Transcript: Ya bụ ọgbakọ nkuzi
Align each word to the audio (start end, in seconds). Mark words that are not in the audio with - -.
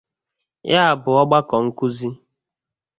Ya 0.71 0.83
bụ 1.01 1.09
ọgbakọ 1.21 1.55
nkuzi 1.65 2.09